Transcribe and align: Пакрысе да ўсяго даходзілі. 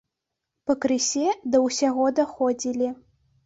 Пакрысе 0.71 1.27
да 1.51 1.57
ўсяго 1.67 2.11
даходзілі. 2.23 2.95